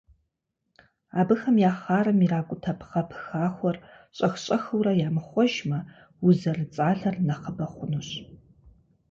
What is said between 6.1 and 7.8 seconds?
уз зэрыцӏалэр нэхъыбэ